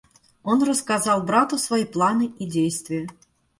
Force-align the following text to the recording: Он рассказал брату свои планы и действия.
Он 0.41 0.63
рассказал 0.63 1.21
брату 1.21 1.59
свои 1.59 1.85
планы 1.85 2.33
и 2.39 2.47
действия. 2.47 3.07